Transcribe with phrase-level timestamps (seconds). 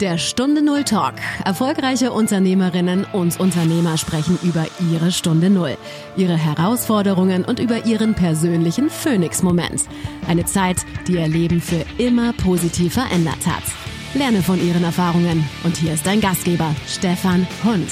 [0.00, 1.14] Der Stunde Null Talk.
[1.46, 5.78] Erfolgreiche Unternehmerinnen und Unternehmer sprechen über ihre Stunde Null,
[6.18, 9.84] ihre Herausforderungen und über ihren persönlichen Phoenix-Moment.
[10.28, 13.62] Eine Zeit, die ihr Leben für immer positiv verändert hat.
[14.12, 15.48] Lerne von ihren Erfahrungen.
[15.64, 17.88] Und hier ist dein Gastgeber, Stefan Hund.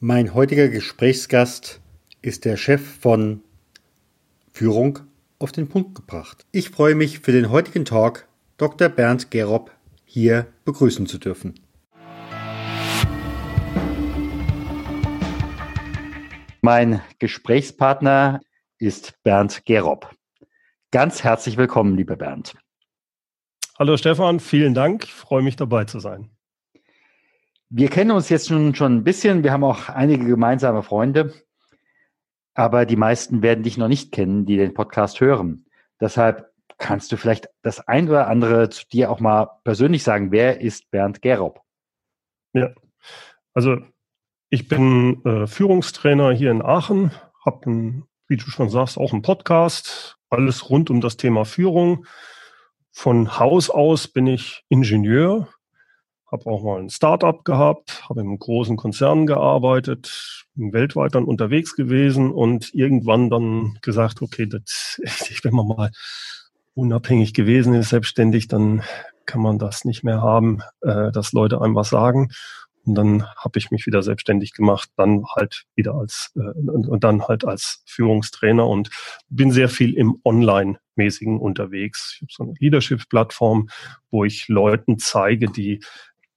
[0.00, 1.80] Mein heutiger Gesprächsgast
[2.22, 3.40] ist der Chef von
[4.52, 5.07] Führung
[5.38, 6.46] auf den Punkt gebracht.
[6.52, 8.88] Ich freue mich für den heutigen Talk, Dr.
[8.88, 9.70] Bernd Gerob
[10.04, 11.54] hier begrüßen zu dürfen.
[16.60, 18.40] Mein Gesprächspartner
[18.78, 20.10] ist Bernd Gerob.
[20.90, 22.56] Ganz herzlich willkommen, lieber Bernd.
[23.78, 25.04] Hallo Stefan, vielen Dank.
[25.04, 26.30] Ich freue mich dabei zu sein.
[27.70, 29.44] Wir kennen uns jetzt schon, schon ein bisschen.
[29.44, 31.32] Wir haben auch einige gemeinsame Freunde
[32.58, 35.64] aber die meisten werden dich noch nicht kennen, die den Podcast hören.
[36.00, 40.32] Deshalb kannst du vielleicht das ein oder andere zu dir auch mal persönlich sagen.
[40.32, 41.60] Wer ist Bernd Gerob?
[42.54, 42.70] Ja,
[43.54, 43.76] also
[44.50, 47.12] ich bin äh, Führungstrainer hier in Aachen,
[47.44, 52.06] habe, wie du schon sagst, auch einen Podcast, alles rund um das Thema Führung.
[52.90, 55.46] Von Haus aus bin ich Ingenieur,
[56.30, 61.74] habe auch mal ein Startup gehabt, habe in einem großen Konzern gearbeitet, weltweit dann unterwegs
[61.74, 65.00] gewesen und irgendwann dann gesagt, okay, das,
[65.42, 65.90] wenn man mal
[66.74, 68.82] unabhängig gewesen ist, selbstständig, dann
[69.26, 72.30] kann man das nicht mehr haben, äh, dass Leute einem was sagen.
[72.84, 77.04] Und dann habe ich mich wieder selbstständig gemacht, dann halt wieder als äh, und, und
[77.04, 78.90] dann halt als Führungstrainer und
[79.28, 82.14] bin sehr viel im Online-mäßigen unterwegs.
[82.16, 83.68] Ich habe so eine Leadership-Plattform,
[84.10, 85.80] wo ich Leuten zeige, die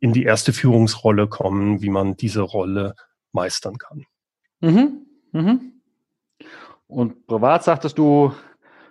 [0.02, 2.96] in die erste Führungsrolle kommen, wie man diese Rolle
[3.32, 4.06] meistern kann.
[4.60, 5.06] Mhm.
[5.32, 5.74] Mhm.
[6.88, 8.34] Und privat sagtest du,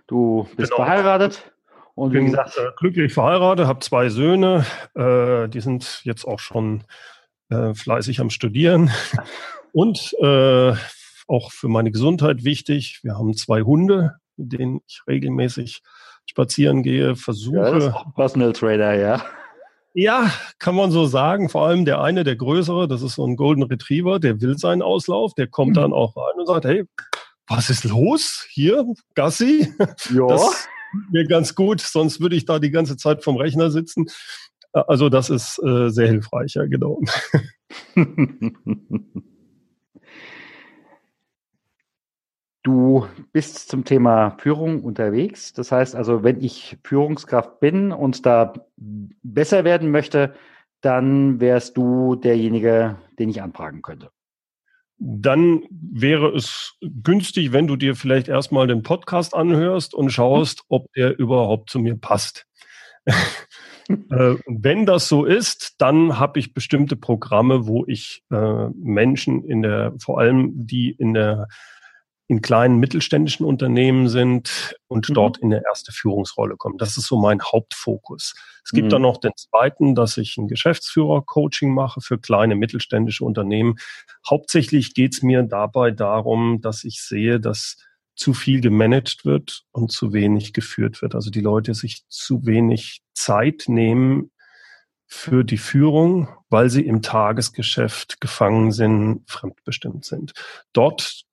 [0.06, 0.84] du bist genau.
[0.84, 1.52] verheiratet?
[1.96, 6.84] Und bin gesagt, äh, glücklich verheiratet, habe zwei Söhne, äh, die sind jetzt auch schon
[7.50, 8.90] äh, fleißig am Studieren
[9.72, 10.72] und äh,
[11.26, 13.00] auch für meine Gesundheit wichtig.
[13.02, 15.82] Wir haben zwei Hunde, mit denen ich regelmäßig
[16.24, 17.92] spazieren gehe, versuche.
[17.92, 19.22] Ja, Personal Trader, ja.
[19.92, 21.48] Ja, kann man so sagen.
[21.48, 24.82] Vor allem der eine, der größere, das ist so ein Golden Retriever, der will seinen
[24.82, 25.74] Auslauf, der kommt mhm.
[25.74, 26.84] dann auch rein und sagt, hey,
[27.48, 29.72] was ist los hier, Gassi?
[30.14, 30.26] Ja.
[30.28, 30.68] Das
[31.10, 34.06] mir ganz gut, sonst würde ich da die ganze Zeit vom Rechner sitzen.
[34.72, 37.00] Also das ist äh, sehr hilfreich, ja, genau.
[42.62, 45.54] Du bist zum Thema Führung unterwegs.
[45.54, 50.34] Das heißt also, wenn ich Führungskraft bin und da besser werden möchte,
[50.82, 54.10] dann wärst du derjenige, den ich anfragen könnte.
[54.98, 60.92] Dann wäre es günstig, wenn du dir vielleicht erstmal den Podcast anhörst und schaust, ob
[60.92, 62.46] der überhaupt zu mir passt.
[63.06, 69.62] äh, wenn das so ist, dann habe ich bestimmte Programme, wo ich äh, Menschen in
[69.62, 71.48] der, vor allem die in der
[72.30, 75.14] in kleinen mittelständischen Unternehmen sind und mhm.
[75.14, 76.78] dort in der erste Führungsrolle kommen.
[76.78, 78.36] Das ist so mein Hauptfokus.
[78.64, 78.90] Es gibt mhm.
[78.90, 83.80] dann noch den zweiten, dass ich ein Geschäftsführer-Coaching mache für kleine mittelständische Unternehmen.
[84.28, 87.78] Hauptsächlich geht es mir dabei darum, dass ich sehe, dass
[88.14, 91.16] zu viel gemanagt wird und zu wenig geführt wird.
[91.16, 94.30] Also die Leute sich zu wenig Zeit nehmen
[95.08, 100.32] für die Führung, weil sie im Tagesgeschäft gefangen sind, fremdbestimmt sind.
[100.72, 101.24] Dort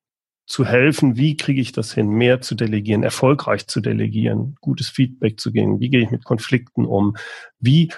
[0.47, 5.39] zu helfen, wie kriege ich das hin, mehr zu delegieren, erfolgreich zu delegieren, gutes Feedback
[5.39, 7.17] zu geben, wie gehe ich mit Konflikten um,
[7.59, 7.91] wie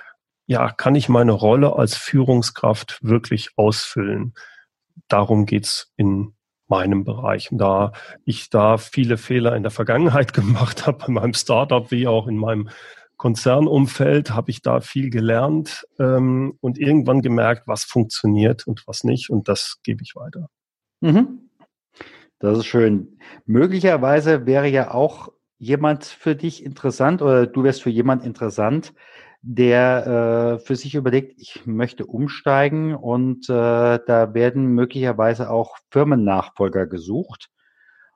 [0.47, 4.33] ja, kann ich meine Rolle als Führungskraft wirklich ausfüllen.
[5.07, 6.33] Darum geht's in
[6.67, 7.51] meinem Bereich.
[7.51, 7.91] Und da
[8.25, 12.38] ich da viele Fehler in der Vergangenheit gemacht habe, in meinem Startup wie auch in
[12.38, 12.69] meinem
[13.17, 19.29] Konzernumfeld, habe ich da viel gelernt ähm, und irgendwann gemerkt, was funktioniert und was nicht.
[19.29, 20.47] Und das gebe ich weiter.
[21.01, 21.48] Mhm.
[22.39, 23.19] Das ist schön.
[23.45, 28.94] Möglicherweise wäre ja auch jemand für dich interessant oder du wärst für jemand interessant,
[29.41, 33.53] der äh, für sich überlegt, ich möchte umsteigen und äh,
[34.06, 37.50] da werden möglicherweise auch Firmennachfolger gesucht.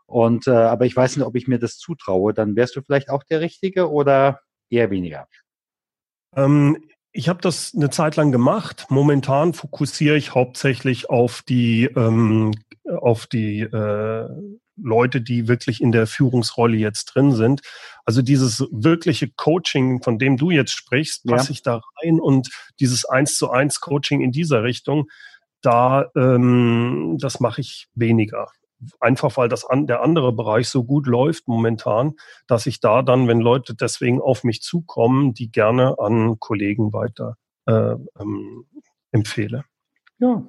[0.05, 2.33] Und äh, aber ich weiß nicht, ob ich mir das zutraue.
[2.33, 5.27] Dann wärst du vielleicht auch der Richtige oder eher weniger.
[6.35, 6.77] Ähm,
[7.11, 8.87] ich habe das eine Zeit lang gemacht.
[8.89, 12.51] Momentan fokussiere ich hauptsächlich auf die ähm,
[12.85, 14.27] auf die äh,
[14.75, 17.61] Leute, die wirklich in der Führungsrolle jetzt drin sind.
[18.05, 21.51] Also dieses wirkliche Coaching, von dem du jetzt sprichst, passe ja.
[21.51, 22.49] ich da rein und
[22.79, 25.09] dieses eins zu eins Coaching in dieser Richtung,
[25.61, 28.49] da ähm, das mache ich weniger.
[28.99, 32.15] einfach weil das an, der andere Bereich so gut läuft momentan,
[32.47, 37.37] dass ich da dann, wenn Leute deswegen auf mich zukommen, die gerne an Kollegen weiter
[37.65, 38.65] äh, ähm,
[39.11, 39.63] empfehle.
[40.19, 40.45] Ja,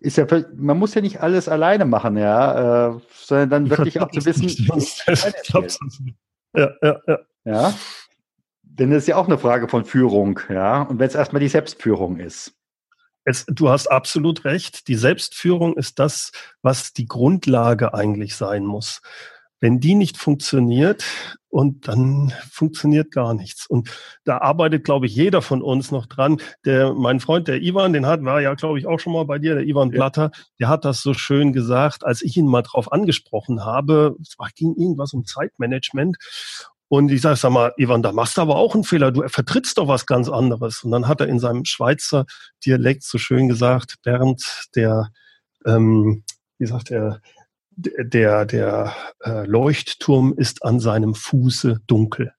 [0.00, 4.10] ist ja, man muss ja nicht alles alleine machen, ja, äh, sondern dann wirklich auch
[4.10, 4.48] zu wissen.
[6.54, 7.18] ja, ja, ja.
[7.44, 7.74] ja.
[8.62, 10.82] Denn das ist ja auch eine Frage von Führung, ja.
[10.82, 12.54] Und wenn es erstmal die Selbstführung ist.
[13.24, 14.88] Es, du hast absolut recht.
[14.88, 16.32] Die Selbstführung ist das,
[16.62, 19.02] was die Grundlage eigentlich sein muss.
[19.60, 21.04] Wenn die nicht funktioniert,
[21.50, 23.66] und dann funktioniert gar nichts.
[23.66, 23.90] Und
[24.24, 26.40] da arbeitet, glaube ich, jeder von uns noch dran.
[26.64, 29.38] Der, mein Freund, der Ivan, den hat, war ja, glaube ich, auch schon mal bei
[29.38, 30.30] dir, der Ivan Blatter,
[30.60, 34.16] der hat das so schön gesagt, als ich ihn mal drauf angesprochen habe.
[34.22, 36.16] Es ging irgendwas um Zeitmanagement.
[36.86, 39.10] Und ich sage, sag mal, Ivan, da machst du aber auch einen Fehler.
[39.10, 40.84] Du vertrittst doch was ganz anderes.
[40.84, 42.26] Und dann hat er in seinem Schweizer
[42.64, 45.10] Dialekt so schön gesagt, Bernd, der,
[45.66, 46.24] ähm,
[46.58, 47.20] wie sagt er,
[47.76, 48.94] der, der
[49.24, 52.32] äh, Leuchtturm ist an seinem Fuße dunkel.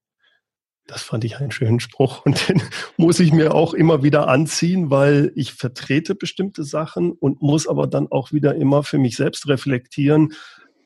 [0.87, 2.61] Das fand ich einen schönen Spruch und den
[2.97, 7.87] muss ich mir auch immer wieder anziehen, weil ich vertrete bestimmte Sachen und muss aber
[7.87, 10.33] dann auch wieder immer für mich selbst reflektieren,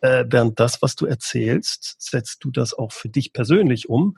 [0.02, 4.18] äh, während das, was du erzählst, setzt du das auch für dich persönlich um.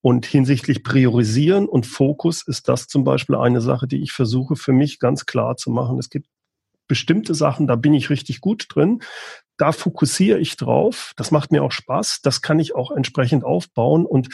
[0.00, 4.72] Und hinsichtlich Priorisieren und Fokus ist das zum Beispiel eine Sache, die ich versuche für
[4.72, 5.98] mich ganz klar zu machen.
[5.98, 6.28] Es gibt
[6.86, 9.02] bestimmte Sachen, da bin ich richtig gut drin
[9.58, 11.12] da fokussiere ich drauf.
[11.16, 12.20] Das macht mir auch Spaß.
[12.22, 14.06] Das kann ich auch entsprechend aufbauen.
[14.06, 14.28] Und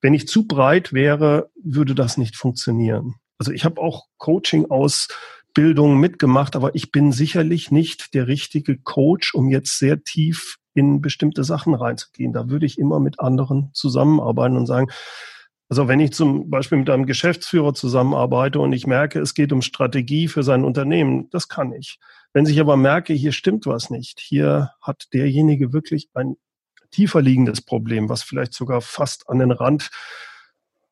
[0.00, 3.14] wenn ich zu breit wäre, würde das nicht funktionieren.
[3.38, 9.48] Also ich habe auch Coaching-Ausbildungen mitgemacht, aber ich bin sicherlich nicht der richtige Coach, um
[9.48, 12.32] jetzt sehr tief in bestimmte Sachen reinzugehen.
[12.32, 14.88] Da würde ich immer mit anderen zusammenarbeiten und sagen,
[15.68, 19.62] also wenn ich zum Beispiel mit einem Geschäftsführer zusammenarbeite und ich merke, es geht um
[19.62, 21.98] Strategie für sein Unternehmen, das kann ich.
[22.36, 26.36] Wenn ich aber merke, hier stimmt was nicht, hier hat derjenige wirklich ein
[26.90, 29.88] tiefer liegendes Problem, was vielleicht sogar fast an den Rand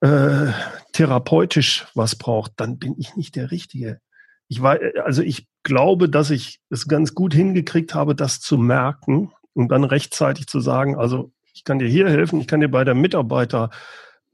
[0.00, 0.46] äh,
[0.94, 4.00] therapeutisch was braucht, dann bin ich nicht der Richtige.
[4.49, 9.31] Ich war, also ich glaube, dass ich es ganz gut hingekriegt habe, das zu merken
[9.52, 12.85] und dann rechtzeitig zu sagen, also ich kann dir hier helfen, ich kann dir bei
[12.85, 13.69] der Mitarbeiter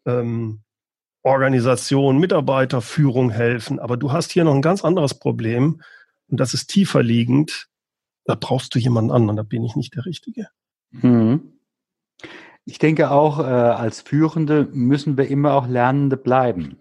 [0.06, 0.60] ähm,
[1.22, 3.80] Organisation, Mitarbeiterführung helfen.
[3.80, 5.82] Aber du hast hier noch ein ganz anderes Problem
[6.30, 7.68] und das ist tiefer liegend.
[8.24, 10.48] Da brauchst du jemanden anderen, da bin ich nicht der Richtige.
[10.92, 11.52] Hm.
[12.64, 16.76] Ich denke auch, äh, als Führende müssen wir immer auch Lernende bleiben.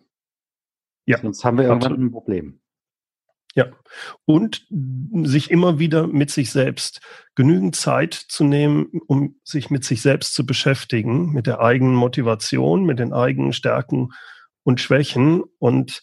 [1.06, 1.20] Ja.
[1.22, 2.10] Sonst haben wir irgendwann absolut.
[2.10, 2.60] ein Problem.
[3.56, 3.72] Ja,
[4.26, 7.02] und sich immer wieder mit sich selbst
[7.34, 12.86] genügend Zeit zu nehmen, um sich mit sich selbst zu beschäftigen, mit der eigenen Motivation,
[12.86, 14.12] mit den eigenen Stärken
[14.64, 15.44] und Schwächen.
[15.58, 16.02] Und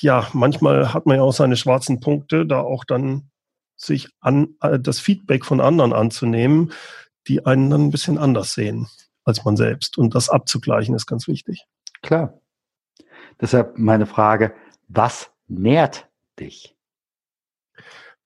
[0.00, 3.30] ja, manchmal hat man ja auch seine schwarzen Punkte, da auch dann
[3.76, 6.72] sich an äh, das Feedback von anderen anzunehmen,
[7.28, 8.88] die einen dann ein bisschen anders sehen
[9.24, 9.98] als man selbst.
[9.98, 11.66] Und das abzugleichen ist ganz wichtig.
[12.00, 12.40] Klar.
[13.40, 14.54] Deshalb meine Frage,
[14.88, 16.08] was nährt
[16.38, 16.76] dich?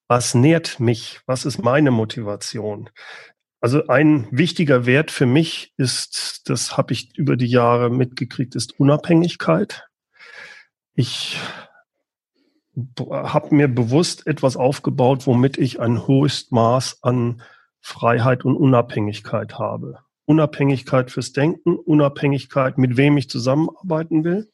[0.07, 1.21] Was nährt mich?
[1.27, 2.91] Was ist meine Motivation?
[3.61, 8.79] Also ein wichtiger Wert für mich ist, das habe ich über die Jahre mitgekriegt, ist
[8.79, 9.90] Unabhängigkeit.
[10.95, 11.39] Ich
[13.11, 17.43] habe mir bewusst etwas aufgebaut, womit ich ein hohes Maß an
[17.81, 19.99] Freiheit und Unabhängigkeit habe.
[20.25, 24.51] Unabhängigkeit fürs Denken, Unabhängigkeit, mit wem ich zusammenarbeiten will.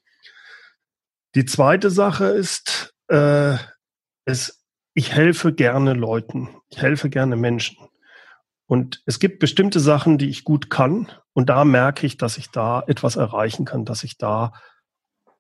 [1.35, 3.57] Die zweite Sache ist, äh,
[4.25, 7.77] es, ich helfe gerne Leuten, ich helfe gerne Menschen.
[8.67, 11.13] Und es gibt bestimmte Sachen, die ich gut kann.
[11.35, 14.55] Und da merke ich, dass ich da etwas erreichen kann, dass ich da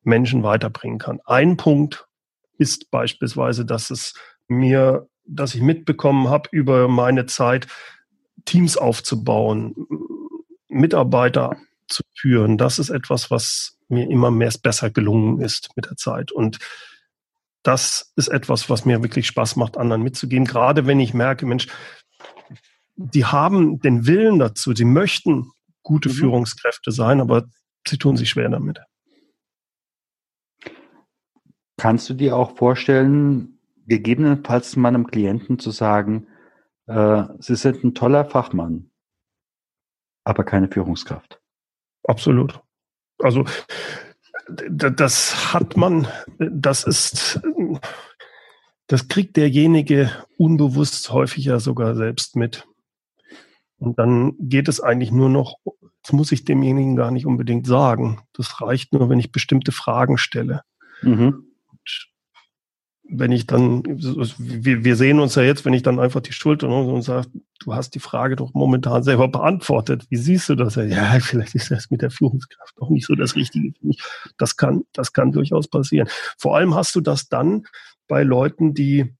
[0.06, 1.20] Menschen weiterbringen kann.
[1.25, 2.06] Ein Punkt
[2.58, 4.14] ist beispielsweise, dass es
[4.48, 7.66] mir, dass ich mitbekommen habe über meine Zeit,
[8.44, 9.75] Teams aufzubauen,
[10.68, 11.56] Mitarbeiter
[11.88, 12.58] zu führen.
[12.58, 16.32] Das ist etwas, was mir immer mehr besser gelungen ist mit der Zeit.
[16.32, 16.58] Und
[17.62, 20.44] das ist etwas, was mir wirklich Spaß macht, anderen mitzugeben.
[20.44, 21.66] Gerade wenn ich merke, Mensch,
[22.94, 25.50] die haben den Willen dazu, sie möchten
[25.82, 26.14] gute mhm.
[26.14, 27.44] Führungskräfte sein, aber
[27.86, 28.78] sie tun sich schwer damit.
[31.76, 36.26] Kannst du dir auch vorstellen, gegebenenfalls meinem Klienten zu sagen,
[36.87, 38.90] äh, Sie sind ein toller Fachmann,
[40.25, 41.40] aber keine Führungskraft?
[42.04, 42.61] Absolut.
[43.18, 43.45] Also
[44.49, 46.06] das hat man,
[46.38, 47.40] das ist,
[48.87, 52.66] das kriegt derjenige unbewusst häufiger sogar selbst mit.
[53.78, 55.56] Und dann geht es eigentlich nur noch,
[56.02, 58.21] das muss ich demjenigen gar nicht unbedingt sagen.
[58.33, 60.62] Das reicht nur, wenn ich bestimmte Fragen stelle.
[61.02, 61.46] Mhm.
[63.08, 66.68] Wenn ich dann, wir, wir sehen uns ja jetzt, wenn ich dann einfach die Schulter
[66.68, 67.28] und, und sage,
[67.60, 70.06] du hast die Frage doch momentan selber beantwortet.
[70.10, 70.76] Wie siehst du das?
[70.76, 74.02] Ja, vielleicht ist das mit der Führungskraft auch nicht so das Richtige für mich.
[74.38, 76.08] Das kann, das kann durchaus passieren.
[76.38, 77.66] Vor allem hast du das dann
[78.08, 79.14] bei Leuten, die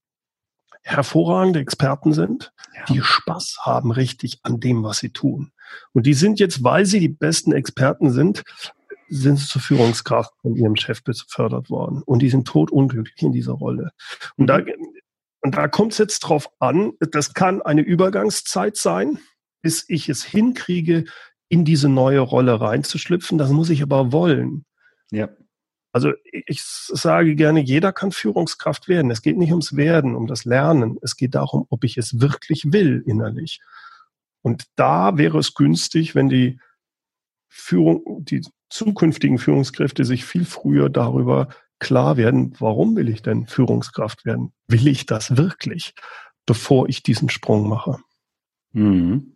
[0.83, 2.85] hervorragende Experten sind, ja.
[2.85, 5.51] die Spaß haben richtig an dem, was sie tun.
[5.91, 8.43] Und die sind jetzt, weil sie die besten Experten sind,
[9.09, 12.01] sind sie zur Führungskraft von ihrem Chef befördert worden.
[12.03, 13.91] Und die sind totunglücklich in dieser Rolle.
[14.35, 14.61] Und da,
[15.41, 19.19] und da kommt es jetzt drauf an, das kann eine Übergangszeit sein,
[19.61, 21.05] bis ich es hinkriege,
[21.49, 23.37] in diese neue Rolle reinzuschlüpfen.
[23.37, 24.65] Das muss ich aber wollen.
[25.11, 25.29] Ja.
[25.93, 29.09] Also ich sage gerne, jeder kann Führungskraft werden.
[29.09, 30.97] Es geht nicht ums Werden, um das Lernen.
[31.01, 33.61] Es geht darum, ob ich es wirklich will innerlich.
[34.41, 36.59] Und da wäre es günstig, wenn die
[37.47, 44.25] Führung, die zukünftigen Führungskräfte sich viel früher darüber klar werden, warum will ich denn Führungskraft
[44.25, 44.53] werden?
[44.67, 45.93] Will ich das wirklich,
[46.45, 47.99] bevor ich diesen Sprung mache?
[48.71, 49.33] Mhm.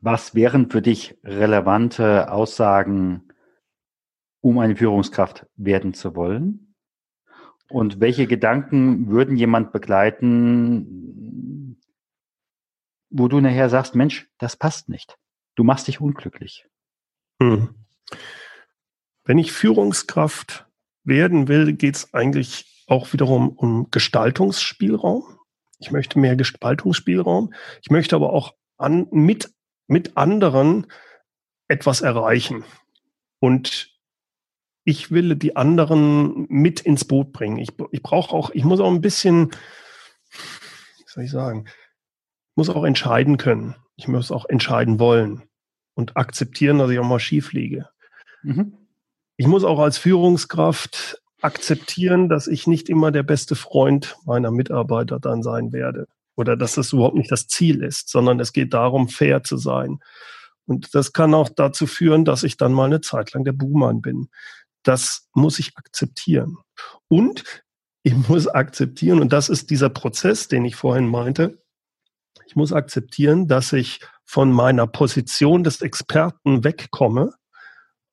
[0.00, 3.22] Was wären für dich relevante Aussagen,
[4.40, 6.74] um eine Führungskraft werden zu wollen?
[7.70, 11.80] Und welche Gedanken würden jemand begleiten,
[13.08, 15.16] wo du nachher sagst, Mensch, das passt nicht.
[15.54, 16.66] Du machst dich unglücklich.
[17.40, 17.74] Hm.
[19.24, 20.66] Wenn ich Führungskraft
[21.04, 25.38] werden will, geht es eigentlich auch wiederum um Gestaltungsspielraum.
[25.78, 27.52] Ich möchte mehr Gestaltungsspielraum.
[27.82, 29.52] Ich möchte aber auch an, mit,
[29.86, 30.86] mit anderen
[31.68, 32.64] etwas erreichen.
[33.40, 33.90] Und
[34.84, 37.58] ich will die anderen mit ins Boot bringen.
[37.58, 39.50] Ich, ich brauche auch, ich muss auch ein bisschen,
[40.30, 41.66] wie soll ich sagen,
[42.54, 43.74] muss auch entscheiden können.
[43.96, 45.42] Ich muss auch entscheiden wollen
[45.94, 47.88] und akzeptieren, dass ich auch mal schief liege.
[48.42, 48.74] Mhm.
[49.36, 55.20] Ich muss auch als Führungskraft akzeptieren, dass ich nicht immer der beste Freund meiner Mitarbeiter
[55.20, 59.08] dann sein werde oder dass das überhaupt nicht das Ziel ist, sondern es geht darum,
[59.08, 59.98] fair zu sein.
[60.66, 64.00] Und das kann auch dazu führen, dass ich dann mal eine Zeit lang der Buhmann
[64.00, 64.28] bin.
[64.82, 66.56] Das muss ich akzeptieren.
[67.08, 67.44] Und
[68.02, 71.62] ich muss akzeptieren, und das ist dieser Prozess, den ich vorhin meinte,
[72.46, 77.34] ich muss akzeptieren, dass ich von meiner Position des Experten wegkomme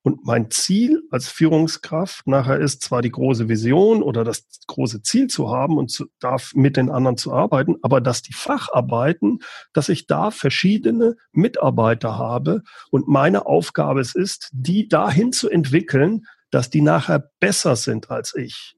[0.04, 5.28] und mein Ziel als Führungskraft nachher ist zwar die große Vision oder das große Ziel
[5.28, 9.38] zu haben und zu, darf mit den anderen zu arbeiten, aber dass die Facharbeiten,
[9.72, 16.26] dass ich da verschiedene Mitarbeiter habe und meine Aufgabe es ist, die dahin zu entwickeln,
[16.50, 18.74] dass die nachher besser sind als ich.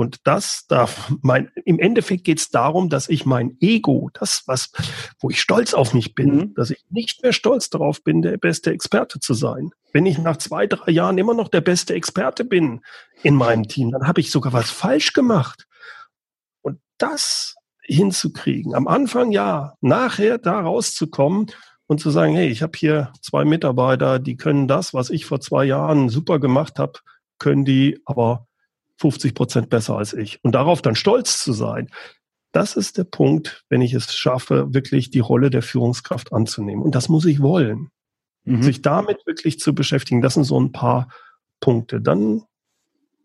[0.00, 4.72] Und das darf mein, im Endeffekt geht es darum, dass ich mein Ego, das, was,
[5.20, 6.54] wo ich stolz auf mich bin, mhm.
[6.54, 9.72] dass ich nicht mehr stolz darauf bin, der beste Experte zu sein.
[9.92, 12.80] Wenn ich nach zwei, drei Jahren immer noch der beste Experte bin
[13.22, 15.66] in meinem Team, dann habe ich sogar was falsch gemacht.
[16.62, 21.48] Und das hinzukriegen, am Anfang ja, nachher da rauszukommen
[21.86, 25.40] und zu sagen, hey, ich habe hier zwei Mitarbeiter, die können das, was ich vor
[25.40, 27.00] zwei Jahren super gemacht habe,
[27.38, 28.46] können die, aber
[29.00, 30.38] 50 Prozent besser als ich.
[30.44, 31.88] Und darauf dann stolz zu sein,
[32.52, 36.82] das ist der Punkt, wenn ich es schaffe, wirklich die Rolle der Führungskraft anzunehmen.
[36.82, 37.90] Und das muss ich wollen.
[38.44, 38.62] Mhm.
[38.62, 41.08] Sich damit wirklich zu beschäftigen, das sind so ein paar
[41.60, 42.00] Punkte.
[42.00, 42.42] Dann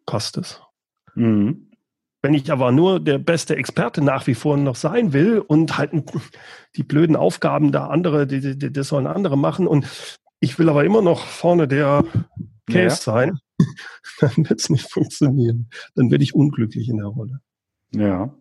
[0.05, 0.62] passt es.
[1.15, 1.72] Mhm.
[2.22, 5.91] Wenn ich aber nur der beste Experte nach wie vor noch sein will und halt
[6.75, 9.88] die blöden Aufgaben da andere, die, die, das sollen andere machen und
[10.39, 12.03] ich will aber immer noch vorne der
[12.67, 12.89] Case ja.
[12.96, 13.39] sein,
[14.19, 15.69] dann wird es nicht funktionieren.
[15.95, 17.41] Dann werde ich unglücklich in der Rolle.
[17.91, 18.33] Ja.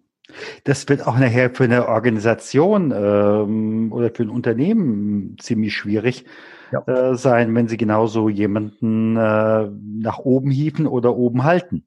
[0.65, 6.25] Das wird auch nachher für eine Organisation ähm, oder für ein Unternehmen ziemlich schwierig
[6.73, 6.81] ja.
[6.87, 11.87] äh, sein, wenn sie genauso jemanden äh, nach oben hieven oder oben halten.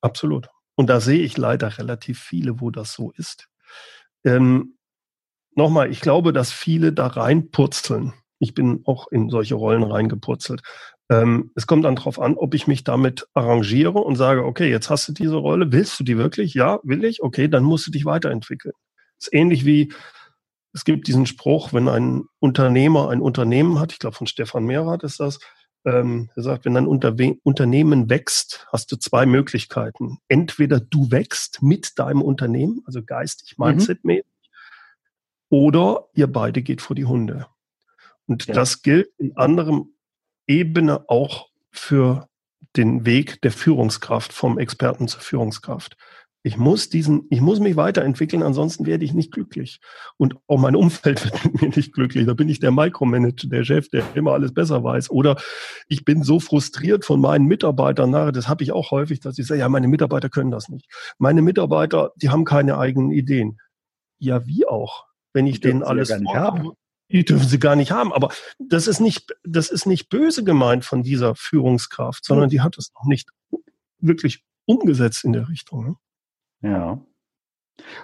[0.00, 0.48] Absolut.
[0.74, 3.48] Und da sehe ich leider relativ viele, wo das so ist.
[4.24, 4.74] Ähm,
[5.54, 8.14] Nochmal, ich glaube, dass viele da reinpurzeln.
[8.38, 10.62] Ich bin auch in solche Rollen reingepurzelt.
[11.10, 14.90] Ähm, es kommt dann darauf an, ob ich mich damit arrangiere und sage, okay, jetzt
[14.90, 16.54] hast du diese Rolle, willst du die wirklich?
[16.54, 17.20] Ja, will ich?
[17.20, 18.74] Okay, dann musst du dich weiterentwickeln.
[19.18, 19.92] Das ist ähnlich wie,
[20.72, 25.02] es gibt diesen Spruch, wenn ein Unternehmer ein Unternehmen hat, ich glaube von Stefan Mehrath
[25.02, 25.40] ist das,
[25.84, 30.18] ähm, er sagt, wenn ein Unterwe Unternehmen wächst, hast du zwei Möglichkeiten.
[30.28, 33.66] Entweder du wächst mit deinem Unternehmen, also geistig, mhm.
[33.66, 35.56] mindsetmäßig, mhm.
[35.58, 37.46] oder ihr beide geht vor die Hunde.
[38.26, 38.54] Und ja.
[38.54, 39.94] das gilt in anderem
[40.50, 42.28] Ebene auch für
[42.76, 45.96] den Weg der Führungskraft, vom Experten zur Führungskraft.
[46.42, 49.80] Ich muss diesen, ich muss mich weiterentwickeln, ansonsten werde ich nicht glücklich.
[50.16, 52.26] Und auch mein Umfeld wird mit mir nicht glücklich.
[52.26, 55.10] Da bin ich der Micromanager, der Chef, der immer alles besser weiß.
[55.10, 55.36] Oder
[55.86, 58.10] ich bin so frustriert von meinen Mitarbeitern.
[58.10, 60.86] Na, das habe ich auch häufig, dass ich sage, ja, meine Mitarbeiter können das nicht.
[61.18, 63.60] Meine Mitarbeiter, die haben keine eigenen Ideen.
[64.18, 65.06] Ja, wie auch?
[65.32, 66.72] Wenn ich denen alles ja haben.
[67.10, 68.12] Die dürfen sie gar nicht haben.
[68.12, 72.78] Aber das ist nicht, das ist nicht böse gemeint von dieser Führungskraft, sondern die hat
[72.78, 73.30] es noch nicht
[73.98, 75.98] wirklich umgesetzt in der Richtung.
[76.62, 76.70] Ne?
[76.70, 77.04] Ja.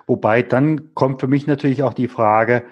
[0.06, 2.64] Wobei dann kommt für mich natürlich auch die Frage,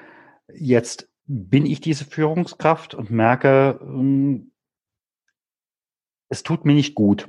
[0.52, 4.52] jetzt bin ich diese Führungskraft und merke, hm,
[6.28, 7.28] es tut mir nicht gut.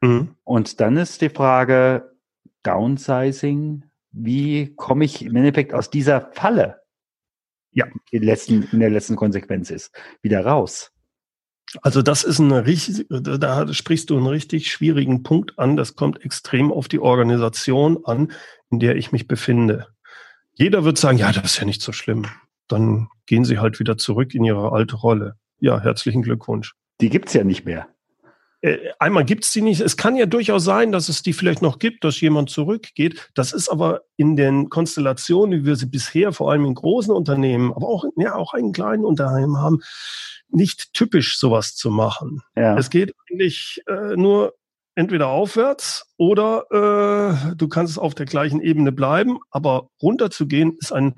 [0.00, 0.36] Mhm.
[0.44, 2.16] Und dann ist die Frage,
[2.62, 6.82] Downsizing, wie komme ich im Endeffekt aus dieser Falle,
[7.72, 9.92] ja, in, letzten, in der letzten Konsequenz ist,
[10.22, 10.92] wieder raus?
[11.82, 15.76] Also das ist eine richtig, da sprichst du einen richtig schwierigen Punkt an.
[15.76, 18.32] Das kommt extrem auf die Organisation an,
[18.70, 19.88] in der ich mich befinde.
[20.54, 22.26] Jeder wird sagen, ja, das ist ja nicht so schlimm.
[22.68, 25.36] Dann gehen sie halt wieder zurück in ihre alte Rolle.
[25.58, 26.74] Ja, herzlichen Glückwunsch.
[27.00, 27.88] Die gibt's ja nicht mehr.
[28.62, 29.80] Äh, einmal gibt's die nicht.
[29.80, 33.30] Es kann ja durchaus sein, dass es die vielleicht noch gibt, dass jemand zurückgeht.
[33.34, 37.72] Das ist aber in den Konstellationen, wie wir sie bisher vor allem in großen Unternehmen,
[37.72, 39.80] aber auch, ja, auch in kleinen Unternehmen haben,
[40.48, 42.42] nicht typisch, sowas zu machen.
[42.56, 42.78] Ja.
[42.78, 44.54] Es geht eigentlich äh, nur
[44.94, 51.14] entweder aufwärts oder äh, du kannst auf der gleichen Ebene bleiben, aber runterzugehen ist ein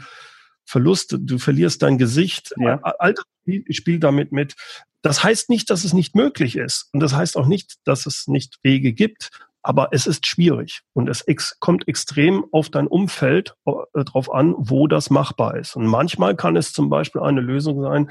[0.64, 1.16] Verlust.
[1.18, 2.52] Du verlierst dein Gesicht.
[2.58, 2.80] Ja.
[2.82, 3.22] Alter
[3.70, 4.54] spielt damit mit.
[5.02, 6.88] Das heißt nicht, dass es nicht möglich ist.
[6.92, 9.30] Und das heißt auch nicht, dass es nicht Wege gibt.
[9.62, 14.54] Aber es ist schwierig und es ex kommt extrem auf dein Umfeld äh, drauf an,
[14.56, 15.76] wo das machbar ist.
[15.76, 18.10] Und manchmal kann es zum Beispiel eine Lösung sein,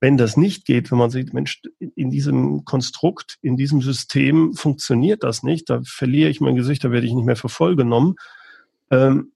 [0.00, 5.22] wenn das nicht geht, wenn man sieht, Mensch, in diesem Konstrukt, in diesem System funktioniert
[5.22, 8.16] das nicht, da verliere ich mein Gesicht, da werde ich nicht mehr für voll genommen,
[8.90, 9.32] ähm,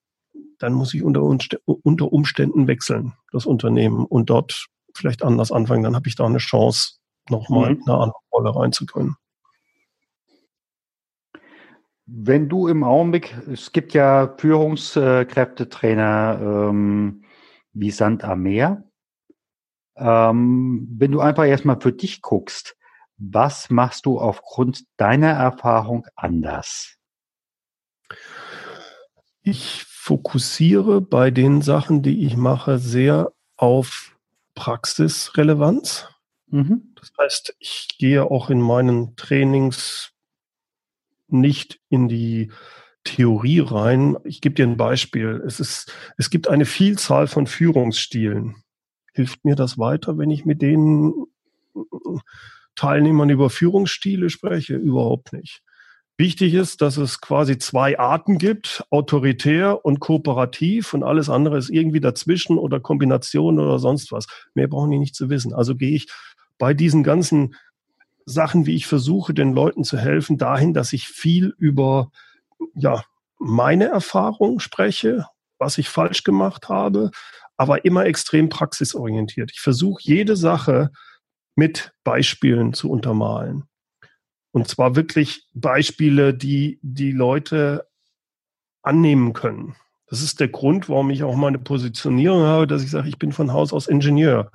[0.58, 4.66] dann muss ich unter, unter Umständen wechseln, das Unternehmen, und dort
[4.98, 5.82] vielleicht anders anfangen.
[5.82, 6.98] Dann habe ich da eine Chance,
[7.30, 7.80] nochmal mhm.
[7.80, 9.16] in eine andere Rolle reinzukommen.
[12.06, 17.24] Wenn du im Augenblick, es gibt ja Führungskräftetrainer ähm,
[17.72, 18.84] wie Sand am Meer,
[19.96, 22.78] ähm, wenn du einfach erstmal für dich guckst,
[23.18, 26.96] was machst du aufgrund deiner Erfahrung anders?
[29.42, 34.16] Ich fokussiere bei den Sachen, die ich mache, sehr auf
[34.59, 36.09] Praxisrelevanz.
[36.49, 36.94] Mhm.
[36.97, 40.12] Das heißt, ich gehe auch in meinen Trainings
[41.29, 42.51] nicht in die
[43.05, 44.16] Theorie rein.
[44.25, 45.42] Ich gebe dir ein Beispiel.
[45.47, 48.64] Es, ist, es gibt eine Vielzahl von Führungsstilen
[49.18, 51.12] hilft mir das weiter, wenn ich mit den
[52.77, 54.77] Teilnehmern über Führungsstile spreche?
[54.77, 55.61] Überhaupt nicht.
[56.20, 61.70] Wichtig ist, dass es quasi zwei Arten gibt, autoritär und kooperativ und alles andere ist
[61.70, 64.26] irgendwie dazwischen oder Kombination oder sonst was.
[64.52, 65.54] Mehr brauchen die nicht zu wissen.
[65.54, 66.09] Also gehe ich
[66.59, 67.54] bei diesen ganzen
[68.26, 72.11] Sachen, wie ich versuche, den Leuten zu helfen, dahin, dass ich viel über,
[72.74, 73.04] ja,
[73.38, 75.26] meine Erfahrung spreche,
[75.61, 77.12] was ich falsch gemacht habe,
[77.57, 79.52] aber immer extrem praxisorientiert.
[79.52, 80.90] Ich versuche jede Sache
[81.54, 83.67] mit Beispielen zu untermalen.
[84.52, 87.87] Und zwar wirklich Beispiele, die die Leute
[88.82, 89.76] annehmen können.
[90.06, 93.32] Das ist der Grund, warum ich auch meine Positionierung habe, dass ich sage, ich bin
[93.32, 94.50] von Haus aus Ingenieur.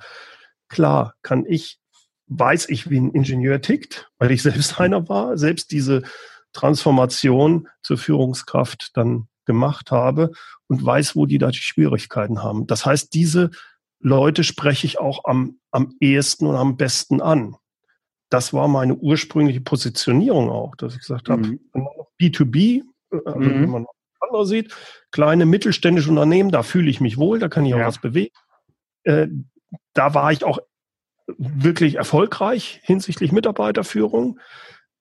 [0.68, 1.78] Klar, kann ich,
[2.26, 6.02] weiß ich, wie ein Ingenieur tickt, weil ich selbst einer war, selbst diese
[6.52, 10.32] Transformation zur Führungskraft dann gemacht habe
[10.66, 12.66] und weiß, wo die da die Schwierigkeiten haben.
[12.66, 13.50] Das heißt, diese
[14.00, 17.56] Leute spreche ich auch am, am ehesten und am besten an.
[18.34, 21.60] Das war meine ursprüngliche Positionierung auch, dass ich gesagt habe, mhm.
[21.72, 23.62] wenn man noch B2B, äh, also mhm.
[23.62, 23.86] wenn man
[24.18, 24.74] andere sieht,
[25.12, 27.86] kleine mittelständische Unternehmen, da fühle ich mich wohl, da kann ich auch ja.
[27.86, 28.34] was bewegen.
[29.04, 29.28] Äh,
[29.92, 30.58] da war ich auch
[31.38, 34.40] wirklich erfolgreich hinsichtlich Mitarbeiterführung.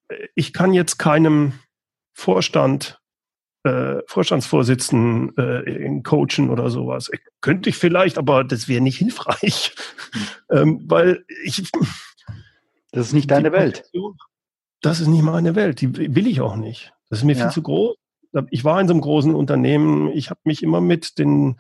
[0.10, 1.54] Äh, ich kann jetzt keinem
[2.13, 3.02] Vorstand
[3.63, 7.10] äh, Vorstandsvorsitzenden äh, coachen oder sowas.
[7.41, 9.74] Könnte ich vielleicht, aber das wäre nicht hilfreich,
[10.52, 11.72] ähm, weil ich.
[12.93, 13.89] Das ist nicht deine Welt.
[14.82, 15.82] Das ist nicht meine Welt.
[15.82, 16.93] Die will ich auch nicht.
[17.10, 17.45] Das ist mir ja.
[17.45, 17.95] viel zu groß.
[18.51, 20.12] Ich war in so einem großen Unternehmen.
[20.13, 21.60] Ich habe mich immer mit den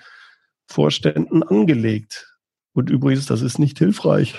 [0.67, 2.37] Vorständen angelegt.
[2.73, 4.35] Und übrigens, das ist nicht hilfreich.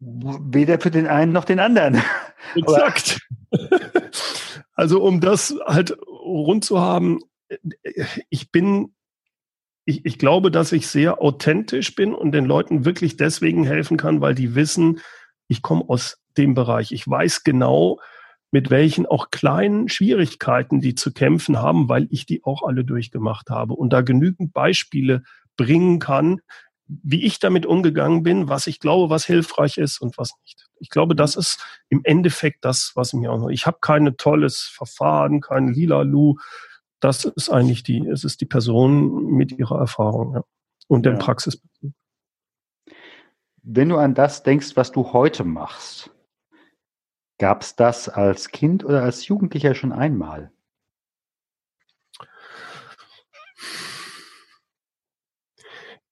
[0.00, 2.02] Weder für den einen noch den anderen.
[2.54, 3.20] Exakt.
[4.74, 7.20] Also um das halt rund zu haben,
[8.30, 8.94] ich bin,
[9.84, 14.20] ich, ich glaube, dass ich sehr authentisch bin und den Leuten wirklich deswegen helfen kann,
[14.20, 15.00] weil die wissen,
[15.48, 16.92] ich komme aus dem Bereich.
[16.92, 18.00] Ich weiß genau,
[18.50, 23.50] mit welchen auch kleinen Schwierigkeiten die zu kämpfen haben, weil ich die auch alle durchgemacht
[23.50, 25.22] habe und da genügend Beispiele
[25.56, 26.40] bringen kann,
[26.86, 30.66] wie ich damit umgegangen bin, was ich glaube, was hilfreich ist und was nicht.
[30.78, 33.48] Ich glaube, das ist im Endeffekt das, was mir auch noch.
[33.48, 36.36] Ich habe kein tolles Verfahren, kein lila Lu.
[37.04, 40.44] Das ist eigentlich die, es ist die Person mit ihrer Erfahrung ja.
[40.88, 41.12] und ja.
[41.12, 41.60] der Praxis.
[43.62, 46.10] Wenn du an das denkst, was du heute machst,
[47.36, 50.50] gab es das als Kind oder als Jugendlicher schon einmal?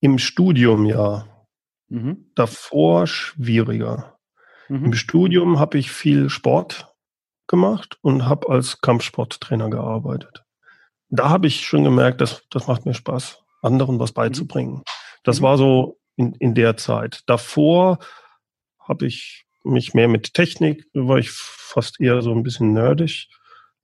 [0.01, 1.27] Im Studium ja.
[1.89, 2.31] Mhm.
[2.35, 4.19] Davor schwieriger.
[4.69, 4.85] Mhm.
[4.85, 6.95] Im Studium habe ich viel Sport
[7.47, 10.42] gemacht und habe als Kampfsporttrainer gearbeitet.
[11.15, 14.83] Da habe ich schon gemerkt, dass das macht mir Spaß, anderen was beizubringen.
[15.23, 15.45] Das mhm.
[15.45, 17.23] war so in, in der Zeit.
[17.27, 17.99] Davor
[18.81, 23.29] habe ich mich mehr mit Technik, war ich fast eher so ein bisschen nerdig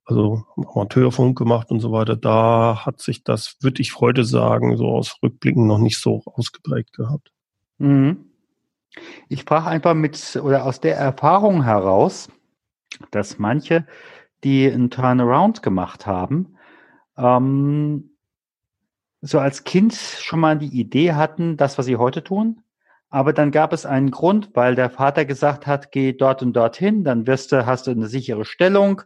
[0.09, 4.89] also Amateurfunk gemacht und so weiter, da hat sich das, würde ich heute sagen, so
[4.89, 7.31] aus Rückblicken noch nicht so ausgeprägt gehabt.
[7.77, 8.25] Mhm.
[9.29, 12.31] Ich frage einfach mit oder aus der Erfahrung heraus,
[13.11, 13.87] dass manche,
[14.45, 16.57] die einen Turnaround gemacht haben,
[17.19, 18.17] ähm,
[19.21, 22.63] so als Kind schon mal die Idee hatten, das, was sie heute tun,
[23.11, 27.05] aber dann gab es einen Grund, weil der Vater gesagt hat, geh dort und dorthin,
[27.05, 29.03] dann wirst du, hast du eine sichere Stellung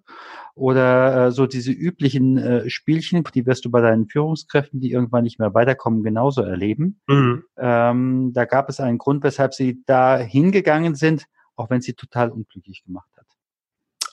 [0.54, 5.22] oder äh, so diese üblichen äh, Spielchen, die wirst du bei deinen Führungskräften, die irgendwann
[5.24, 7.00] nicht mehr weiterkommen, genauso erleben.
[7.06, 7.44] Mhm.
[7.56, 12.30] Ähm, da gab es einen Grund, weshalb sie da hingegangen sind, auch wenn sie total
[12.30, 13.08] unglücklich gemacht.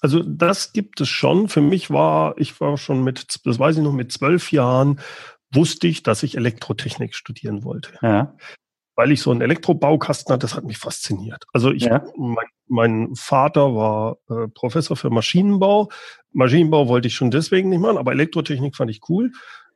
[0.02, 1.50] Also das gibt es schon.
[1.50, 5.00] Für mich war, ich war schon mit, das weiß ich noch, mit zwölf Jahren
[5.52, 7.94] wusste ich, dass ich Elektrotechnik studieren wollte.
[8.02, 8.36] Ja
[9.00, 11.46] weil ich so einen Elektrobaukasten hatte, das hat mich fasziniert.
[11.54, 12.04] Also ich, ja.
[12.18, 15.88] mein, mein, Vater war äh, Professor für Maschinenbau.
[16.34, 19.32] Maschinenbau wollte ich schon deswegen nicht machen, aber Elektrotechnik fand ich cool.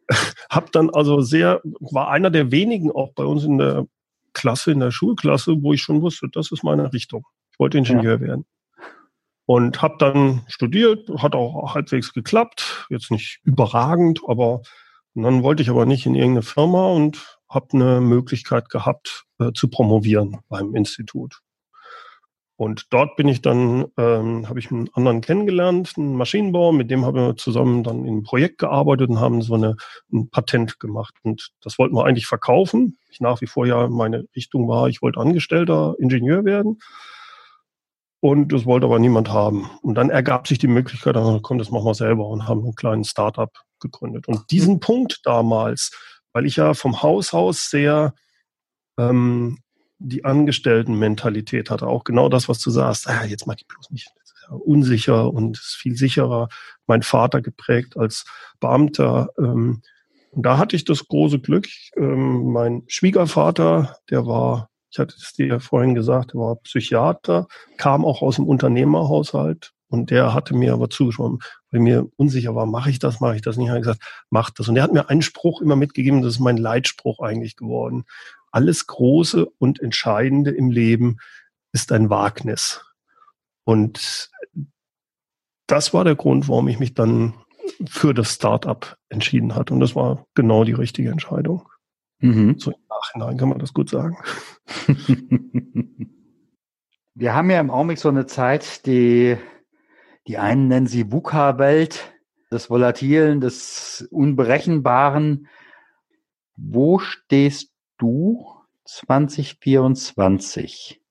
[0.49, 3.87] hab dann also sehr, war einer der wenigen auch bei uns in der
[4.33, 7.25] Klasse, in der Schulklasse, wo ich schon wusste, das ist meine Richtung.
[7.53, 8.19] Ich wollte Ingenieur ja.
[8.19, 8.45] werden.
[9.45, 14.61] Und habe dann studiert, hat auch halbwegs geklappt, jetzt nicht überragend, aber
[15.15, 19.67] dann wollte ich aber nicht in irgendeine Firma und habe eine Möglichkeit gehabt äh, zu
[19.67, 21.41] promovieren beim Institut.
[22.55, 27.03] Und dort bin ich dann, ähm, habe ich einen anderen kennengelernt, einen Maschinenbauer, mit dem
[27.03, 29.75] haben wir zusammen dann in einem Projekt gearbeitet und haben so eine,
[30.11, 31.15] ein Patent gemacht.
[31.23, 32.97] Und das wollten wir eigentlich verkaufen.
[33.09, 36.79] Ich nach wie vor ja meine Richtung war, ich wollte Angestellter Ingenieur werden.
[38.23, 39.69] Und das wollte aber niemand haben.
[39.81, 42.73] Und dann ergab sich die Möglichkeit, dann, komm, das machen wir selber und haben einen
[42.73, 44.29] kleinen Startup gegründet.
[44.29, 45.91] Und diesen Punkt damals,
[46.31, 48.13] weil ich ja vom Haus aus sehr
[48.97, 49.57] ähm,
[49.99, 51.85] die Angestellten-Mentalität hatte.
[51.87, 53.09] Auch genau das, was du sagst.
[53.09, 54.07] Ah, jetzt mach ich bloß nicht.
[54.15, 56.47] Das ist ja unsicher und ist viel sicherer.
[56.87, 58.23] Mein Vater geprägt als
[58.61, 59.31] Beamter.
[59.37, 59.81] Ähm,
[60.31, 61.67] und da hatte ich das große Glück.
[61.97, 68.05] Ähm, mein Schwiegervater, der war, ich hatte es dir vorhin gesagt, der war Psychiater, kam
[68.05, 71.37] auch aus dem Unternehmerhaushalt, und der hatte mir aber zugesprochen,
[71.69, 73.67] weil mir unsicher war, mache ich das, mache ich das nicht.
[73.67, 74.01] Er hat gesagt,
[74.31, 74.67] mach das.
[74.67, 78.05] Und er hat mir einen Spruch immer mitgegeben, das ist mein Leitspruch eigentlich geworden.
[78.51, 81.17] Alles Große und Entscheidende im Leben
[81.73, 82.83] ist ein Wagnis.
[83.65, 84.31] Und
[85.67, 87.35] das war der Grund, warum ich mich dann
[87.85, 89.69] für das Startup entschieden hat.
[89.69, 91.69] Und das war genau die richtige Entscheidung.
[92.23, 92.57] Mhm.
[92.57, 94.17] So im Nachhinein kann man das gut sagen.
[97.15, 99.37] Wir haben ja im Augenblick so eine Zeit, die
[100.27, 102.13] die einen nennen sie VUCA-Welt,
[102.49, 105.49] des Volatilen, des Unberechenbaren.
[106.55, 108.47] Wo stehst du
[108.85, 111.02] 2024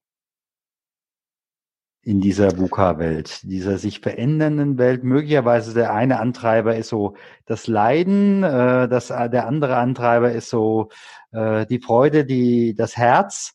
[2.04, 5.04] in dieser VUCA-Welt, dieser sich verändernden Welt?
[5.04, 10.90] Möglicherweise der eine Antreiber ist so das Leiden, äh, das, der andere Antreiber ist so
[11.32, 13.54] äh, die Freude, die, das Herz.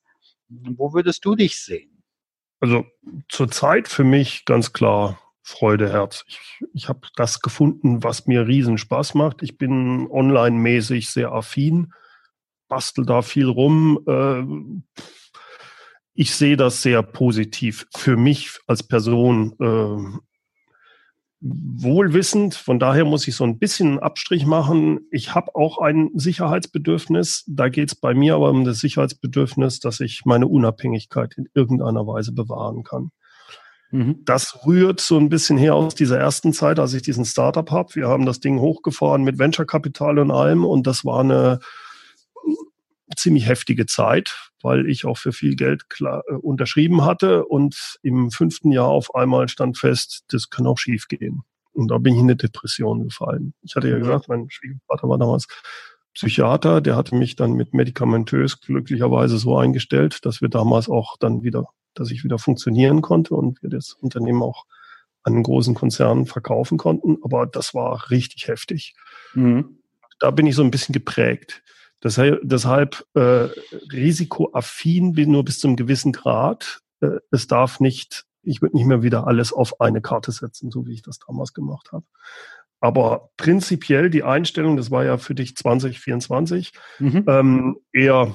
[0.50, 2.04] Wo würdest du dich sehen?
[2.60, 2.86] Also
[3.30, 6.26] zurzeit für mich ganz klar Freude, Herz.
[6.28, 6.40] Ich,
[6.74, 9.44] ich habe das gefunden, was mir riesen Spaß macht.
[9.44, 11.94] Ich bin online-mäßig sehr affin,
[12.68, 14.00] bastel da viel rum.
[14.08, 15.02] Äh,
[16.18, 19.54] ich sehe das sehr positiv für mich als Person.
[19.60, 20.20] Äh,
[21.40, 25.02] wohlwissend, von daher muss ich so ein bisschen Abstrich machen.
[25.12, 27.44] Ich habe auch ein Sicherheitsbedürfnis.
[27.48, 32.08] Da geht es bei mir aber um das Sicherheitsbedürfnis, dass ich meine Unabhängigkeit in irgendeiner
[32.08, 33.12] Weise bewahren kann.
[33.92, 34.26] Mhm.
[34.26, 37.94] Das rührt so ein bisschen her aus dieser ersten Zeit, als ich diesen Startup habe.
[37.94, 41.60] Wir haben das Ding hochgefahren mit Venture-Kapital und allem und das war eine
[43.16, 48.32] ziemlich heftige Zeit, weil ich auch für viel Geld klar, äh, unterschrieben hatte und im
[48.32, 51.44] fünften Jahr auf einmal stand fest, das kann auch schief gehen.
[51.74, 53.54] Und da bin ich in eine Depression gefallen.
[53.62, 55.48] Ich hatte ja gesagt, mein Schwiegervater war damals
[56.16, 61.44] Psychiater, der hatte mich dann mit medikamentös glücklicherweise so eingestellt, dass wir damals auch dann
[61.44, 64.66] wieder, dass ich wieder funktionieren konnte und wir das Unternehmen auch
[65.22, 67.18] an einen großen Konzernen verkaufen konnten.
[67.22, 68.96] Aber das war richtig heftig.
[69.36, 69.78] Mhm.
[70.18, 71.62] Da bin ich so ein bisschen geprägt.
[72.04, 73.50] Deshalb, deshalb äh,
[73.92, 76.82] risikoaffin bin nur bis zum gewissen Grad.
[77.02, 80.88] Äh, es darf nicht ich würde nicht mehr wieder alles auf eine Karte setzen, so
[80.88, 82.06] wie ich das damals gemacht habe.
[82.80, 87.26] Aber prinzipiell die Einstellung, das war ja für dich 2024, mhm.
[87.28, 88.34] ähm, eher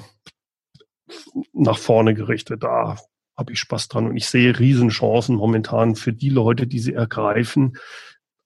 [1.53, 2.63] nach vorne gerichtet.
[2.63, 2.97] Da
[3.37, 7.77] habe ich Spaß dran und ich sehe Riesenchancen momentan für die Leute, die sie ergreifen,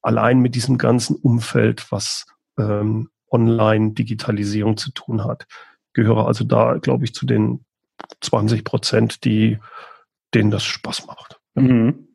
[0.01, 2.25] allein mit diesem ganzen Umfeld, was
[2.57, 5.47] ähm, Online-Digitalisierung zu tun hat.
[5.93, 7.65] Gehöre also da, glaube ich, zu den
[8.21, 9.59] 20 Prozent, die
[10.33, 11.39] denen das Spaß macht.
[11.55, 12.07] Mhm.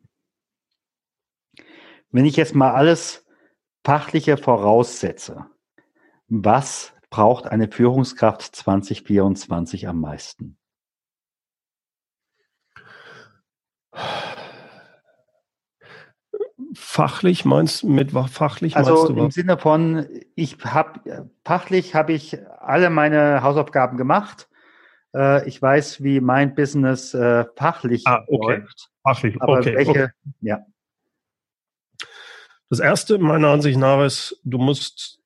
[2.11, 3.25] Wenn ich jetzt mal alles
[3.83, 5.45] fachliche voraussetze,
[6.27, 10.57] was braucht eine Führungskraft 2024 am meisten?
[16.75, 22.37] Fachlich meinst mit fachlich also meinst du im Sinne von ich habe fachlich habe ich
[22.59, 24.47] alle meine Hausaufgaben gemacht.
[25.15, 28.59] Äh, ich weiß, wie mein Business äh, fachlich ah, okay.
[28.59, 28.89] läuft.
[29.03, 29.75] Fachlich, Aber okay.
[29.75, 30.07] Welche, okay.
[30.41, 30.59] ja.
[32.69, 35.19] Das erste meiner Ansicht nach ist, du musst,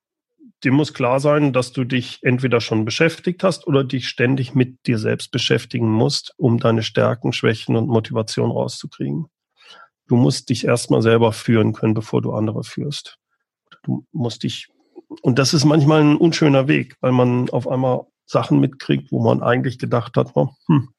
[0.64, 4.86] dir muss klar sein, dass du dich entweder schon beschäftigt hast oder dich ständig mit
[4.86, 9.28] dir selbst beschäftigen musst, um deine Stärken, Schwächen und Motivation rauszukriegen.
[10.08, 13.18] Du musst dich erstmal selber führen können, bevor du andere führst.
[13.84, 14.68] Du musst dich,
[15.22, 19.42] und das ist manchmal ein unschöner Weg, weil man auf einmal Sachen mitkriegt, wo man
[19.42, 20.90] eigentlich gedacht hat, oh, hm,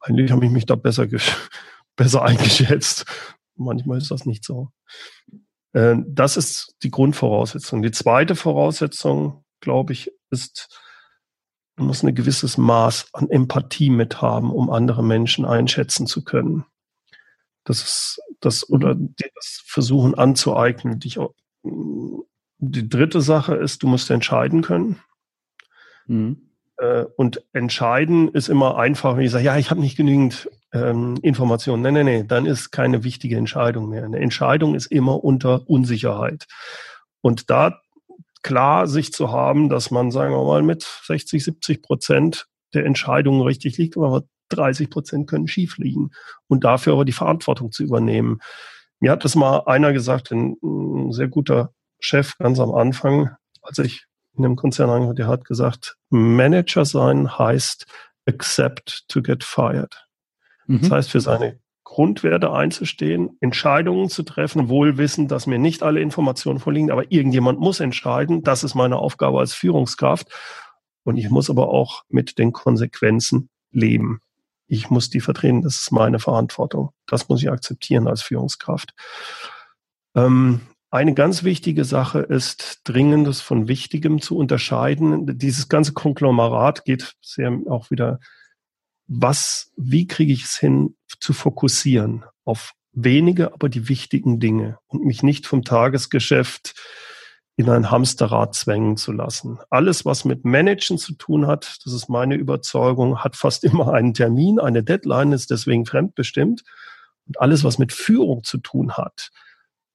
[0.00, 1.06] eigentlich habe ich mich da besser
[1.96, 3.04] besser eingeschätzt.
[3.54, 4.70] Manchmal ist das nicht so.
[5.72, 7.82] Äh, das ist die Grundvoraussetzung.
[7.82, 10.80] Die zweite Voraussetzung, glaube ich, ist,
[11.76, 16.64] man muss ein gewisses Maß an Empathie mit haben, um andere Menschen einschätzen zu können.
[17.66, 21.00] Das ist das oder das Versuchen anzueignen.
[21.00, 21.34] Dich auch,
[22.58, 25.00] die dritte Sache ist, du musst entscheiden können.
[26.06, 26.50] Mhm.
[26.78, 31.18] Äh, und entscheiden ist immer einfach, wenn ich sage, ja, ich habe nicht genügend ähm,
[31.22, 31.82] Informationen.
[31.82, 34.04] Nein, nein, nein, dann ist keine wichtige Entscheidung mehr.
[34.04, 36.46] Eine Entscheidung ist immer unter Unsicherheit.
[37.20, 37.80] Und da
[38.42, 43.42] klar sich zu haben, dass man, sagen wir mal, mit 60, 70 Prozent der Entscheidungen
[43.42, 46.10] richtig liegt, aber 30 Prozent können schief liegen.
[46.48, 48.38] Und dafür aber die Verantwortung zu übernehmen.
[49.00, 53.30] Mir hat das mal einer gesagt, ein, ein sehr guter Chef ganz am Anfang,
[53.62, 54.06] als ich
[54.36, 57.86] in einem Konzern angefangen der hat gesagt, Manager sein heißt
[58.26, 60.06] accept to get fired.
[60.66, 60.80] Mhm.
[60.80, 66.00] Das heißt, für seine Grundwerte einzustehen, Entscheidungen zu treffen, wohl wissen, dass mir nicht alle
[66.00, 68.42] Informationen vorliegen, aber irgendjemand muss entscheiden.
[68.42, 70.28] Das ist meine Aufgabe als Führungskraft.
[71.04, 74.20] Und ich muss aber auch mit den Konsequenzen leben.
[74.66, 75.62] Ich muss die vertreten.
[75.62, 76.90] Das ist meine Verantwortung.
[77.06, 78.94] Das muss ich akzeptieren als Führungskraft.
[80.14, 85.38] Ähm, eine ganz wichtige Sache ist, Dringendes von Wichtigem zu unterscheiden.
[85.38, 88.20] Dieses ganze Konglomerat geht sehr auch wieder
[89.08, 95.04] was, wie kriege ich es hin, zu fokussieren auf wenige, aber die wichtigen Dinge und
[95.04, 96.74] mich nicht vom Tagesgeschäft
[97.56, 99.58] in ein Hamsterrad zwängen zu lassen.
[99.70, 104.12] Alles, was mit Managen zu tun hat, das ist meine Überzeugung, hat fast immer einen
[104.12, 106.64] Termin, eine Deadline, ist deswegen fremdbestimmt.
[107.26, 109.30] Und alles, was mit Führung zu tun hat,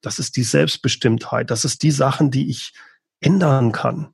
[0.00, 2.74] das ist die Selbstbestimmtheit, das ist die Sachen, die ich
[3.20, 4.12] ändern kann.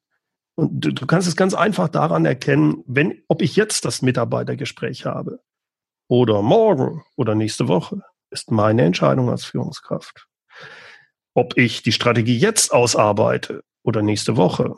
[0.55, 5.07] Und du, du kannst es ganz einfach daran erkennen, wenn, ob ich jetzt das Mitarbeitergespräch
[5.07, 5.41] habe
[6.07, 10.28] oder morgen oder nächste Woche, ist meine Entscheidung als Führungskraft.
[11.39, 14.75] Ob ich die Strategie jetzt ausarbeite oder nächste Woche,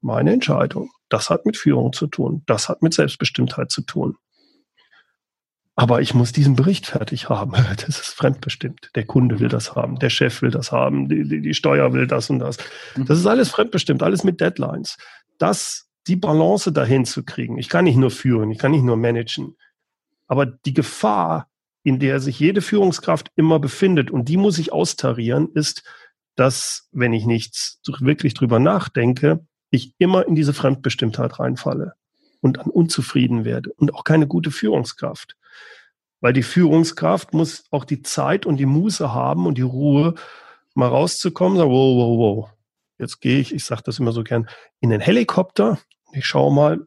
[0.00, 0.92] meine Entscheidung.
[1.08, 2.44] Das hat mit Führung zu tun.
[2.46, 4.14] Das hat mit Selbstbestimmtheit zu tun.
[5.74, 7.54] Aber ich muss diesen Bericht fertig haben.
[7.84, 8.92] Das ist fremdbestimmt.
[8.94, 12.06] Der Kunde will das haben, der Chef will das haben, die, die, die Steuer will
[12.06, 12.58] das und das.
[12.94, 13.06] Mhm.
[13.06, 14.98] Das ist alles fremdbestimmt, alles mit Deadlines.
[15.38, 17.58] Das, die Balance dahin zu kriegen.
[17.58, 19.56] Ich kann nicht nur führen, ich kann nicht nur managen.
[20.28, 21.48] Aber die Gefahr,
[21.86, 25.84] in der sich jede Führungskraft immer befindet, und die muss ich austarieren, ist,
[26.34, 31.92] dass, wenn ich nichts wirklich drüber nachdenke, ich immer in diese Fremdbestimmtheit reinfalle
[32.40, 35.36] und dann unzufrieden werde und auch keine gute Führungskraft.
[36.20, 40.16] Weil die Führungskraft muss auch die Zeit und die Muße haben und die Ruhe,
[40.74, 42.50] mal rauszukommen, sagen, wow, wow, wow.
[42.98, 44.48] Jetzt gehe ich, ich sage das immer so gern,
[44.80, 45.78] in den Helikopter.
[46.12, 46.80] Ich schaue mal,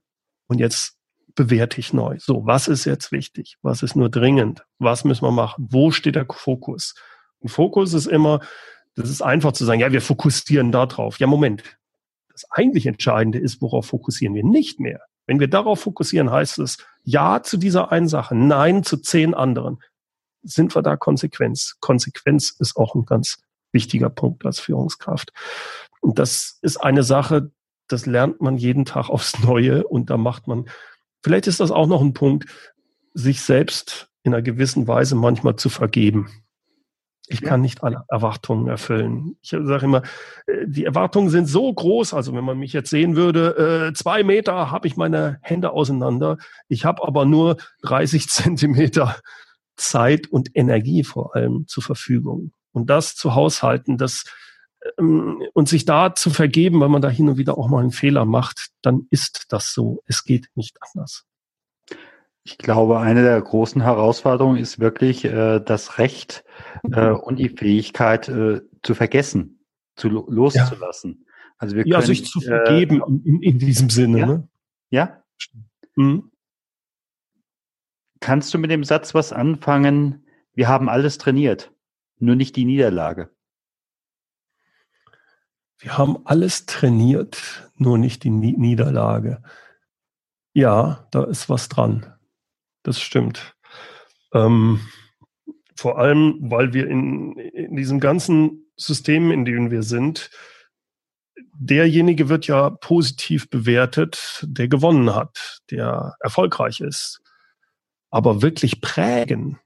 [0.47, 0.98] Und jetzt
[1.39, 2.17] bewerte ich neu.
[2.19, 3.55] So, was ist jetzt wichtig?
[3.61, 4.65] Was ist nur dringend?
[4.77, 5.67] Was müssen wir machen?
[5.69, 6.95] Wo steht der Fokus?
[7.39, 8.41] Und Fokus ist immer,
[8.95, 11.17] das ist einfach zu sagen, ja, wir fokussieren da drauf.
[11.17, 11.63] Ja, Moment.
[12.33, 14.99] Das eigentlich Entscheidende ist, worauf fokussieren wir nicht mehr.
[15.27, 19.79] Wenn wir darauf fokussieren, heißt es Ja zu dieser einen Sache, Nein zu zehn anderen.
[20.43, 21.77] Sind wir da Konsequenz?
[21.79, 23.37] Konsequenz ist auch ein ganz
[23.71, 25.31] wichtiger Punkt als Führungskraft.
[26.01, 27.51] Und das ist eine Sache,
[27.87, 30.65] das lernt man jeden Tag aufs Neue und da macht man,
[31.23, 32.45] vielleicht ist das auch noch ein Punkt,
[33.13, 36.29] sich selbst in einer gewissen Weise manchmal zu vergeben.
[37.31, 39.35] Ich kann nicht alle Erwartungen erfüllen.
[39.41, 40.01] Ich sage immer,
[40.47, 42.15] äh, die Erwartungen sind so groß.
[42.15, 46.37] Also wenn man mich jetzt sehen würde, äh, zwei Meter habe ich meine Hände auseinander.
[46.69, 49.15] Ich habe aber nur 30 Zentimeter
[49.77, 52.51] Zeit und Energie vor allem zur Verfügung.
[52.71, 54.25] Und das zu haushalten, das
[54.97, 58.25] und sich da zu vergeben, weil man da hin und wieder auch mal einen Fehler
[58.25, 60.01] macht, dann ist das so.
[60.05, 61.25] Es geht nicht anders.
[62.43, 66.43] Ich glaube, eine der großen Herausforderungen ist wirklich äh, das Recht
[66.91, 69.59] äh, und die Fähigkeit äh, zu vergessen,
[69.95, 71.19] zu loszulassen.
[71.19, 71.33] Ja.
[71.57, 74.19] Also wir können, ja, sich zu vergeben äh, in, in, diesem Sinne.
[74.19, 74.25] Ja.
[74.25, 74.47] Ne?
[74.89, 75.23] ja?
[75.95, 76.31] Mhm.
[78.21, 80.25] Kannst du mit dem Satz was anfangen?
[80.53, 81.71] Wir haben alles trainiert,
[82.17, 83.29] nur nicht die Niederlage.
[85.79, 89.41] Wir haben alles trainiert, nur nicht die Niederlage.
[90.53, 92.19] Ja, da ist was dran
[92.83, 93.55] das stimmt.
[94.33, 94.79] Ähm,
[95.75, 100.29] vor allem, weil wir in, in diesem ganzen System, in dem wir sind,
[101.53, 107.21] derjenige wird ja positiv bewertet, der gewonnen hat, der erfolgreich ist.
[108.09, 109.59] Aber wirklich prägen,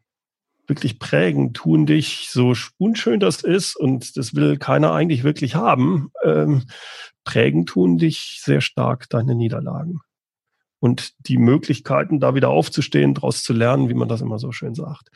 [0.68, 6.12] wirklich prägen, tun dich, so unschön das ist, und das will keiner eigentlich wirklich haben,
[6.24, 6.64] ähm,
[7.24, 10.02] prägen tun dich sehr stark deine Niederlagen
[10.80, 14.76] und die Möglichkeiten, da wieder aufzustehen, daraus zu lernen, wie man das immer so schön
[14.76, 15.10] sagt.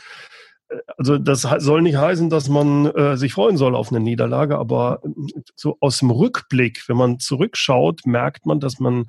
[0.69, 4.57] Äh, also das soll nicht heißen, dass man äh, sich freuen soll auf eine Niederlage,
[4.57, 9.05] aber äh, so aus dem Rückblick, wenn man zurückschaut, merkt man, dass man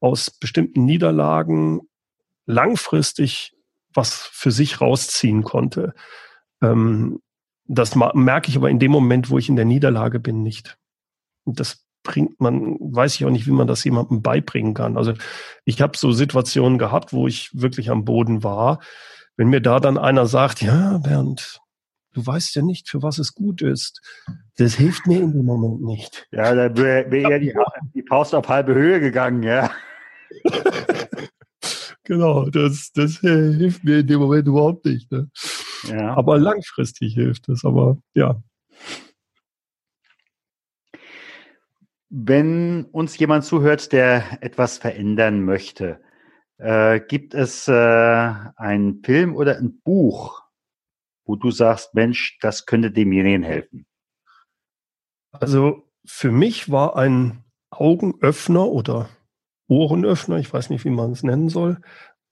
[0.00, 1.80] aus bestimmten Niederlagen
[2.46, 3.52] langfristig
[3.94, 5.94] was für sich rausziehen konnte.
[6.62, 7.20] Ähm,
[7.66, 10.78] das merke ich aber in dem Moment, wo ich in der Niederlage bin, nicht.
[11.44, 14.96] Und das bringt man, weiß ich auch nicht, wie man das jemandem beibringen kann.
[14.96, 15.12] Also
[15.64, 18.80] ich habe so Situationen gehabt, wo ich wirklich am Boden war.
[19.36, 21.60] Wenn mir da dann einer sagt, ja, Bernd,
[22.14, 24.00] du weißt ja nicht, für was es gut ist.
[24.56, 26.26] Das hilft mir in dem Moment nicht.
[26.32, 27.54] Ja, da wäre wär ja die,
[27.94, 29.70] die Faust auf halbe Höhe gegangen, ja.
[32.08, 35.10] genau, das, das hilft mir in dem Moment überhaupt nicht.
[35.12, 35.30] Ne?
[35.84, 36.16] Ja.
[36.16, 37.64] Aber langfristig hilft es.
[37.64, 38.42] Aber ja,
[42.10, 46.00] Wenn uns jemand zuhört, der etwas verändern möchte,
[46.56, 50.42] äh, gibt es äh, einen Film oder ein Buch,
[51.26, 53.86] wo du sagst, Mensch, das könnte demjenigen helfen?
[55.32, 59.10] Also für mich war ein Augenöffner oder
[59.68, 61.78] Ohrenöffner, ich weiß nicht, wie man es nennen soll,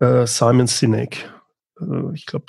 [0.01, 1.33] äh, Simon Sinek.
[1.81, 2.46] Äh, ich glaube,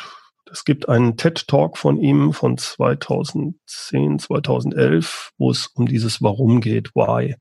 [0.52, 6.96] es gibt einen TED-Talk von ihm von 2010, 2011, wo es um dieses Warum geht,
[6.96, 7.36] Why.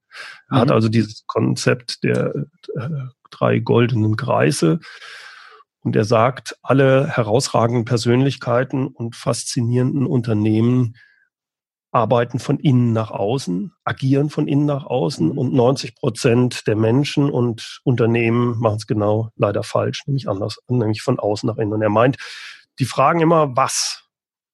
[0.51, 0.61] Er mhm.
[0.61, 2.35] hat also dieses Konzept der
[2.77, 2.89] äh,
[3.31, 4.81] drei goldenen Kreise.
[5.81, 10.97] Und er sagt, alle herausragenden Persönlichkeiten und faszinierenden Unternehmen
[11.97, 15.39] arbeiten von innen nach außen, agieren von innen nach außen mhm.
[15.39, 21.01] und 90 Prozent der Menschen und Unternehmen machen es genau leider falsch, nämlich anders, nämlich
[21.01, 21.73] von außen nach innen.
[21.73, 22.19] Und er meint,
[22.79, 24.03] die fragen immer, was?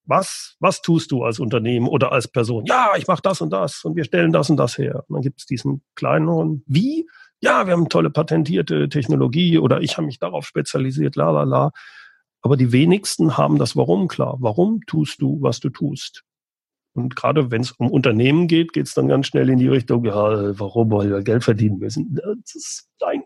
[0.05, 2.64] Was, was tust du als Unternehmen oder als Person?
[2.66, 5.05] Ja, ich mache das und das und wir stellen das und das her.
[5.09, 7.09] Und dann gibt es diesen kleineren, wie?
[7.40, 11.70] Ja, wir haben tolle patentierte Technologie oder ich habe mich darauf spezialisiert, la la la.
[12.40, 14.37] Aber die wenigsten haben das Warum klar.
[14.40, 16.24] Warum tust du, was du tust?
[16.94, 20.05] Und gerade wenn es um Unternehmen geht, geht es dann ganz schnell in die Richtung,
[20.05, 22.14] ja, warum, weil wir Geld verdienen müssen.
[22.14, 23.22] Das ist, nein,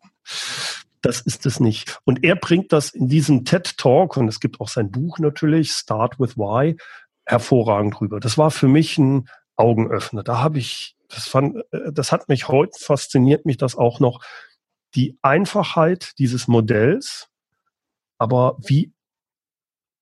[1.02, 1.98] das ist es nicht.
[2.04, 5.72] Und er bringt das in diesem TED Talk, und es gibt auch sein Buch natürlich,
[5.72, 6.76] Start with Why,
[7.24, 8.20] hervorragend rüber.
[8.20, 10.22] Das war für mich ein Augenöffner.
[10.22, 14.20] Da habe ich, das fand, äh, das hat mich heute fasziniert mich das auch noch,
[14.94, 17.28] die Einfachheit dieses Modells,
[18.18, 18.92] aber wie,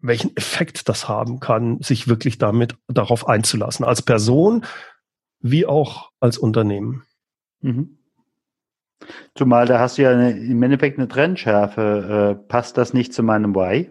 [0.05, 4.65] welchen Effekt das haben kann, sich wirklich damit darauf einzulassen, als Person
[5.41, 7.05] wie auch als Unternehmen.
[7.61, 7.99] Mhm.
[9.35, 12.39] Zumal da hast du ja eine, im Endeffekt eine Trennschärfe.
[12.41, 13.91] Äh, passt das nicht zu meinem Why?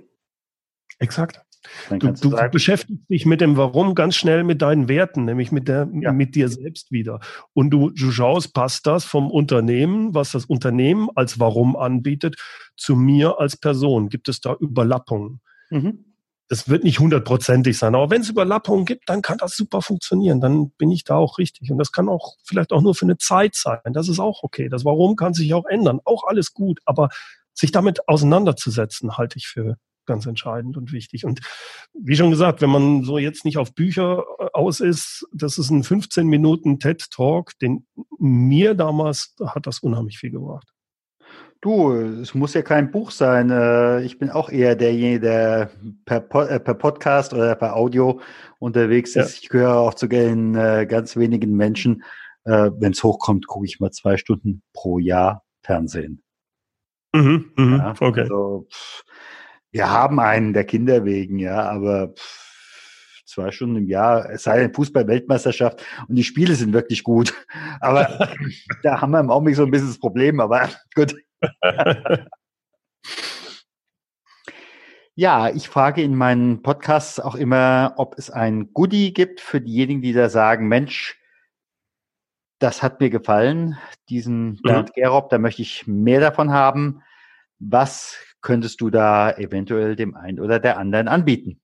[0.99, 1.41] Exakt.
[1.89, 5.67] Du, du, du beschäftigst dich mit dem Warum ganz schnell mit deinen Werten, nämlich mit,
[5.67, 6.11] der, ja.
[6.11, 7.21] mit dir selbst wieder.
[7.53, 12.35] Und du, du schaust, passt das vom Unternehmen, was das Unternehmen als Warum anbietet,
[12.75, 14.09] zu mir als Person?
[14.09, 15.39] Gibt es da Überlappungen?
[15.73, 16.05] Mhm.
[16.49, 20.39] Das wird nicht hundertprozentig sein, aber wenn es Überlappungen gibt, dann kann das super funktionieren.
[20.39, 21.71] Dann bin ich da auch richtig.
[21.71, 23.79] Und das kann auch vielleicht auch nur für eine Zeit sein.
[23.93, 24.69] Das ist auch okay.
[24.69, 25.99] Das Warum kann sich auch ändern.
[26.03, 26.79] Auch alles gut.
[26.85, 27.09] Aber
[27.53, 31.25] sich damit auseinanderzusetzen, halte ich für ganz entscheidend und wichtig.
[31.25, 31.39] Und
[31.93, 35.69] wie schon gesagt, wenn man so jetzt nicht auf Bücher äh, aus ist, das ist
[35.69, 37.87] ein 15 Minuten TED Talk, den
[38.19, 40.72] mir damals hat das unheimlich viel gebracht.
[41.63, 43.49] Du, es muss ja kein Buch sein.
[43.49, 45.69] Äh, ich bin auch eher derjenige, der
[46.03, 46.17] per,
[46.49, 48.19] äh, per Podcast oder per Audio
[48.59, 49.37] unterwegs ist.
[49.37, 49.39] Ja.
[49.43, 52.03] Ich gehöre auch zu den ganz wenigen Menschen.
[52.43, 56.21] Wenn es hochkommt, gucke ich mal zwei Stunden pro Jahr Fernsehen.
[57.15, 58.21] Mhm, mh, ja, okay.
[58.23, 59.03] Also, pff,
[59.71, 64.59] wir haben einen der Kinder wegen, ja, aber pff, zwei Stunden im Jahr, es sei
[64.59, 67.33] denn Fußball-Weltmeisterschaft und die Spiele sind wirklich gut.
[67.79, 68.29] Aber
[68.83, 71.15] da haben wir im Augenblick so ein bisschen das Problem, aber gut.
[75.15, 80.01] Ja, ich frage in meinen Podcasts auch immer, ob es ein Goodie gibt für diejenigen,
[80.01, 81.19] die da sagen, Mensch,
[82.57, 83.77] das hat mir gefallen,
[84.09, 84.59] diesen mhm.
[84.63, 84.93] Bernd.
[84.95, 87.03] Gerob, da möchte ich mehr davon haben.
[87.59, 91.61] Was könntest du da eventuell dem einen oder der anderen anbieten?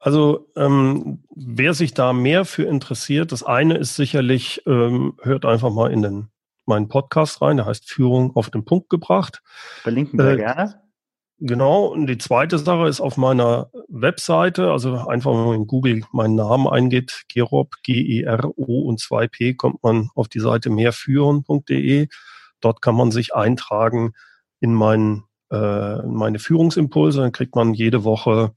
[0.00, 5.72] Also ähm, wer sich da mehr für interessiert, das eine ist sicherlich, ähm, hört einfach
[5.72, 6.28] mal in den,
[6.66, 9.42] meinen Podcast rein, der heißt Führung auf den Punkt gebracht.
[9.82, 10.82] Verlinken wir äh, gerne.
[11.38, 16.02] Genau, und die zweite Sache ist auf meiner Webseite, also einfach wenn man in Google
[16.10, 22.08] meinen Namen eingeht, Gerob, G-E-R-O und 2P, kommt man auf die Seite mehrführen.de.
[22.60, 24.14] Dort kann man sich eintragen
[24.60, 28.52] in meinen äh, meine Führungsimpulse, dann kriegt man jede Woche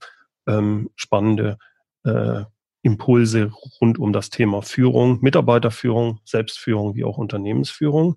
[0.46, 1.58] ähm, spannende
[2.04, 2.44] äh,
[2.82, 8.16] Impulse rund um das Thema Führung, Mitarbeiterführung, Selbstführung wie auch Unternehmensführung.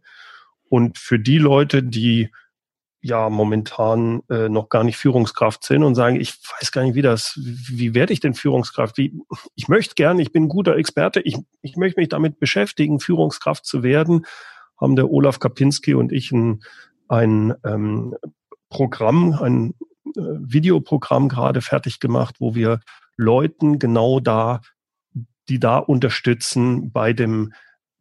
[0.69, 2.29] Und für die Leute, die
[3.03, 7.01] ja momentan äh, noch gar nicht Führungskraft sind und sagen, ich weiß gar nicht, wie
[7.01, 8.97] das, wie werde ich denn Führungskraft?
[8.97, 9.13] Wie,
[9.55, 13.65] ich möchte gerne, ich bin ein guter Experte, ich, ich möchte mich damit beschäftigen, Führungskraft
[13.65, 14.25] zu werden,
[14.79, 16.63] haben der Olaf Kapinski und ich ein,
[17.09, 18.15] ein ähm,
[18.69, 19.73] Programm, ein
[20.15, 22.79] äh, Videoprogramm gerade fertig gemacht, wo wir
[23.17, 24.61] Leuten genau da,
[25.49, 27.53] die da unterstützen bei dem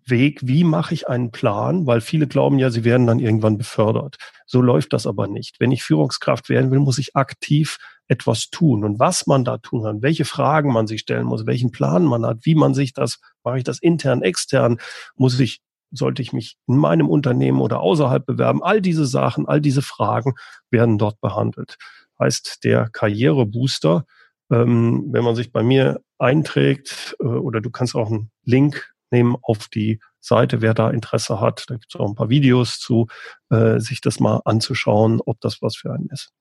[0.04, 4.16] Weg, wie mache ich einen Plan, weil viele glauben ja, sie werden dann irgendwann befördert.
[4.46, 5.60] So läuft das aber nicht.
[5.60, 8.84] Wenn ich Führungskraft werden will, muss ich aktiv etwas tun.
[8.84, 12.26] Und was man da tun kann, welche Fragen man sich stellen muss, welchen Plan man
[12.26, 14.78] hat, wie man sich das, mache ich das intern, extern,
[15.14, 15.60] muss ich
[15.94, 18.62] sollte ich mich in meinem Unternehmen oder außerhalb bewerben?
[18.62, 20.34] All diese Sachen, all diese Fragen
[20.70, 21.76] werden dort behandelt.
[22.18, 24.06] Heißt der Karrierebooster,
[24.52, 29.36] ähm, wenn man sich bei mir einträgt, äh, oder du kannst auch einen Link nehmen
[29.42, 31.64] auf die Seite, wer da Interesse hat.
[31.68, 33.08] Da gibt es auch ein paar Videos zu,
[33.50, 36.32] äh, sich das mal anzuschauen, ob das was für einen ist.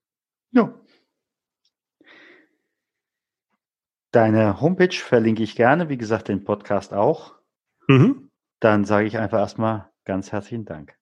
[0.52, 0.74] Ja.
[4.12, 7.36] Deine Homepage verlinke ich gerne, wie gesagt, den Podcast auch.
[7.88, 8.30] Mhm.
[8.60, 10.96] Dann sage ich einfach erstmal ganz herzlichen Dank.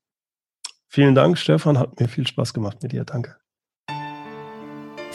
[0.88, 1.78] Vielen Dank, Stefan.
[1.78, 3.04] Hat mir viel Spaß gemacht mit dir.
[3.06, 3.38] Danke.